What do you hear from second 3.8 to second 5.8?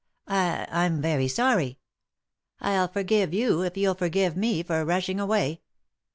forgive me for rushing away."